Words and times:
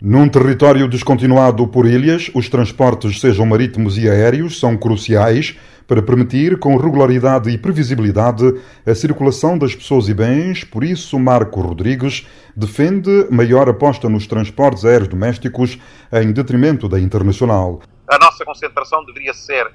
Num 0.00 0.28
território 0.28 0.86
descontinuado 0.86 1.66
por 1.66 1.84
ilhas, 1.84 2.30
os 2.32 2.48
transportes, 2.48 3.20
sejam 3.20 3.44
marítimos 3.44 3.98
e 3.98 4.08
aéreos, 4.08 4.60
são 4.60 4.76
cruciais 4.76 5.58
para 5.88 6.00
permitir 6.00 6.56
com 6.56 6.76
regularidade 6.76 7.50
e 7.50 7.58
previsibilidade 7.58 8.44
a 8.86 8.94
circulação 8.94 9.58
das 9.58 9.74
pessoas 9.74 10.08
e 10.08 10.14
bens. 10.14 10.62
Por 10.62 10.84
isso, 10.84 11.18
Marco 11.18 11.60
Rodrigues 11.60 12.24
defende 12.54 13.26
maior 13.28 13.68
aposta 13.68 14.08
nos 14.08 14.24
transportes 14.28 14.84
aéreos 14.84 15.08
domésticos 15.08 15.76
em 16.12 16.30
detrimento 16.30 16.88
da 16.88 17.00
internacional. 17.00 17.80
A 18.06 18.18
nossa 18.18 18.44
concentração 18.44 19.04
deveria 19.04 19.34
ser 19.34 19.68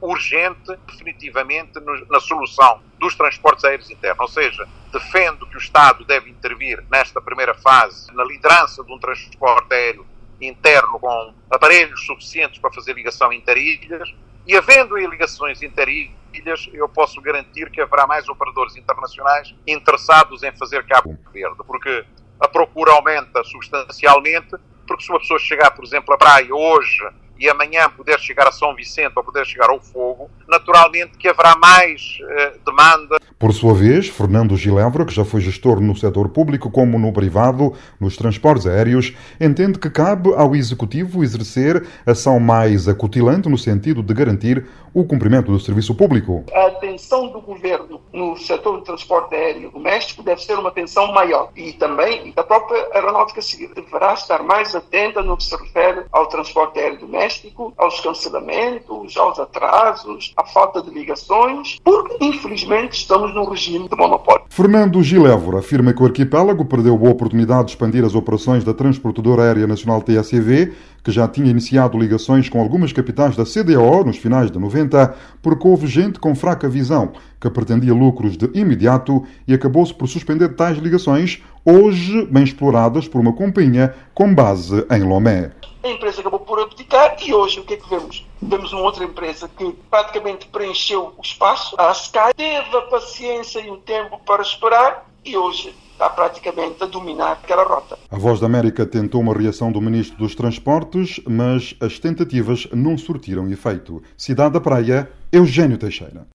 urgente, 0.00 0.76
definitivamente, 0.88 1.74
na 2.10 2.18
solução 2.18 2.80
dos 2.98 3.14
transportes 3.14 3.64
aéreos 3.64 3.88
internos. 3.88 4.18
Ou 4.18 4.28
seja, 4.28 4.66
defendo 4.92 5.46
que 5.46 5.56
o 5.56 5.58
Estado 5.58 6.04
deve 6.04 6.30
intervir 6.30 6.84
nesta 6.90 7.20
primeira 7.20 7.54
fase 7.54 8.12
na 8.14 8.24
liderança 8.24 8.82
de 8.82 8.92
um 8.92 8.98
transporte 8.98 9.72
aéreo 9.72 10.06
interno 10.40 10.98
com 10.98 11.34
aparelhos 11.50 12.04
suficientes 12.06 12.58
para 12.58 12.72
fazer 12.72 12.94
ligação 12.94 13.32
interilhas. 13.32 14.14
E 14.46 14.56
havendo 14.56 14.96
ligações 14.96 15.62
interilhas, 15.62 16.68
eu 16.72 16.88
posso 16.88 17.20
garantir 17.20 17.70
que 17.70 17.80
haverá 17.80 18.06
mais 18.06 18.28
operadores 18.28 18.76
internacionais 18.76 19.54
interessados 19.66 20.42
em 20.42 20.52
fazer 20.56 20.86
Cabo 20.86 21.18
Verde, 21.32 21.58
porque 21.66 22.04
a 22.40 22.48
procura 22.48 22.92
aumenta 22.92 23.42
substancialmente, 23.44 24.56
porque 24.86 25.02
se 25.02 25.10
uma 25.10 25.18
pessoa 25.18 25.38
chegar, 25.38 25.70
por 25.72 25.84
exemplo, 25.84 26.14
à 26.14 26.18
praia 26.18 26.54
hoje 26.54 27.04
e 27.38 27.48
amanhã 27.48 27.88
puder 27.88 28.18
chegar 28.18 28.48
a 28.48 28.52
São 28.52 28.74
Vicente 28.74 29.12
ou 29.16 29.22
puder 29.22 29.46
chegar 29.46 29.70
ao 29.70 29.80
Fogo, 29.80 30.28
naturalmente 30.48 31.16
que 31.16 31.28
haverá 31.28 31.56
mais 31.56 32.18
uh, 32.20 32.58
demanda. 32.64 33.18
Por 33.38 33.52
sua 33.52 33.72
vez, 33.72 34.08
Fernando 34.08 34.56
Gilevra, 34.56 35.04
que 35.04 35.14
já 35.14 35.24
foi 35.24 35.40
gestor 35.40 35.80
no 35.80 35.96
setor 35.96 36.28
público 36.30 36.70
como 36.70 36.98
no 36.98 37.12
privado, 37.12 37.72
nos 38.00 38.16
transportes 38.16 38.66
aéreos, 38.66 39.14
entende 39.40 39.78
que 39.78 39.88
cabe 39.88 40.34
ao 40.34 40.56
Executivo 40.56 41.22
exercer 41.22 41.86
ação 42.04 42.40
mais 42.40 42.88
acutilante 42.88 43.48
no 43.48 43.56
sentido 43.56 44.02
de 44.02 44.12
garantir 44.12 44.66
o 44.92 45.04
cumprimento 45.04 45.52
do 45.52 45.60
serviço 45.60 45.94
público. 45.94 46.44
A 46.52 46.66
atenção 46.66 47.28
do 47.28 47.40
governo 47.40 48.00
no 48.12 48.36
setor 48.36 48.78
do 48.78 48.82
transporte 48.82 49.34
aéreo 49.34 49.70
doméstico 49.70 50.22
deve 50.22 50.42
ser 50.42 50.58
uma 50.58 50.70
atenção 50.70 51.12
maior 51.12 51.50
e 51.54 51.72
também 51.74 52.32
a 52.36 52.42
própria 52.42 52.88
aeronáutica 52.92 53.40
civil 53.40 53.70
deverá 53.74 54.14
estar 54.14 54.42
mais 54.42 54.74
atenta 54.74 55.22
no 55.22 55.36
que 55.36 55.44
se 55.44 55.56
refere 55.56 56.04
ao 56.10 56.26
transporte 56.26 56.80
aéreo 56.80 56.98
doméstico 57.00 57.27
doméstico, 57.28 57.74
aos 57.76 58.00
cancelamentos, 58.00 59.16
aos 59.16 59.38
atrasos, 59.38 60.32
à 60.36 60.44
falta 60.44 60.82
de 60.82 60.90
ligações, 60.90 61.76
porque 61.84 62.16
infelizmente 62.24 62.98
estamos 62.98 63.34
num 63.34 63.44
regime 63.44 63.88
de 63.88 63.96
monopólio. 63.96 64.44
Fernando 64.48 65.02
Gilévora 65.02 65.58
afirma 65.58 65.92
que 65.92 66.02
o 66.02 66.06
arquipélago 66.06 66.64
perdeu 66.64 66.94
a 66.94 67.10
oportunidade 67.10 67.66
de 67.66 67.70
expandir 67.72 68.04
as 68.04 68.14
operações 68.14 68.64
da 68.64 68.72
Transportadora 68.72 69.42
Aérea 69.42 69.66
Nacional 69.66 70.00
TSV, 70.00 70.72
que 71.04 71.12
já 71.12 71.28
tinha 71.28 71.50
iniciado 71.50 71.98
ligações 71.98 72.48
com 72.48 72.60
algumas 72.60 72.92
capitais 72.92 73.36
da 73.36 73.44
CDO 73.44 74.04
nos 74.04 74.16
finais 74.16 74.50
de 74.50 74.58
90, 74.58 75.14
porque 75.42 75.68
houve 75.68 75.86
gente 75.86 76.18
com 76.18 76.34
fraca 76.34 76.68
visão 76.68 77.12
que 77.40 77.48
pretendia 77.48 77.94
lucros 77.94 78.36
de 78.36 78.50
imediato 78.58 79.24
e 79.46 79.54
acabou-se 79.54 79.94
por 79.94 80.08
suspender 80.08 80.48
tais 80.56 80.78
ligações, 80.78 81.40
hoje 81.64 82.26
bem 82.26 82.42
exploradas 82.42 83.06
por 83.06 83.20
uma 83.20 83.32
companhia 83.32 83.94
com 84.12 84.34
base 84.34 84.84
em 84.90 85.04
Lomé 85.04 85.52
a 85.82 85.88
empresa 85.88 86.20
acabou 86.20 86.40
por 86.40 86.60
abdicar 86.60 87.16
e 87.24 87.32
hoje 87.32 87.60
o 87.60 87.64
que 87.64 87.74
é 87.74 87.76
que 87.76 87.88
vemos? 87.88 88.26
Vemos 88.40 88.72
uma 88.72 88.82
outra 88.82 89.04
empresa 89.04 89.48
que 89.48 89.72
praticamente 89.90 90.46
preencheu 90.46 91.12
o 91.16 91.22
espaço, 91.22 91.74
a 91.78 91.92
Sky, 91.92 92.34
teve 92.36 92.76
a 92.76 92.82
paciência 92.82 93.60
e 93.60 93.70
o 93.70 93.76
tempo 93.78 94.20
para 94.24 94.42
esperar 94.42 95.08
e 95.24 95.36
hoje 95.36 95.74
está 95.92 96.08
praticamente 96.08 96.82
a 96.82 96.86
dominar 96.86 97.32
aquela 97.32 97.64
rota. 97.64 97.98
A 98.10 98.16
Voz 98.16 98.38
da 98.38 98.46
América 98.46 98.86
tentou 98.86 99.20
uma 99.20 99.34
reação 99.34 99.72
do 99.72 99.80
Ministro 99.80 100.16
dos 100.16 100.34
Transportes, 100.34 101.20
mas 101.26 101.74
as 101.80 101.98
tentativas 101.98 102.68
não 102.72 102.96
surtiram 102.96 103.50
efeito. 103.50 104.00
Cidade 104.16 104.54
da 104.54 104.60
Praia, 104.60 105.10
Eugênio 105.32 105.76
Teixeira. 105.76 106.26